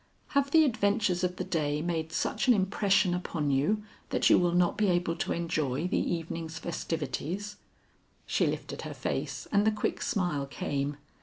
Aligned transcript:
"Have 0.29 0.49
the 0.49 0.65
adventures 0.65 1.23
of 1.23 1.35
the 1.35 1.43
day 1.43 1.79
made 1.79 2.11
such 2.11 2.47
an 2.47 2.55
impression 2.55 3.13
upon 3.13 3.51
you 3.51 3.83
that 4.09 4.31
you 4.31 4.39
will 4.39 4.53
not 4.55 4.75
be 4.75 4.87
able 4.87 5.15
to 5.17 5.31
enjoy 5.31 5.87
the 5.87 5.99
evening's 6.15 6.57
festivities?" 6.57 7.57
She 8.25 8.47
lifted 8.47 8.81
her 8.81 8.95
face 8.95 9.47
and 9.51 9.63
the 9.63 9.69
quick 9.71 10.01
smile 10.01 10.47
came. 10.47 10.97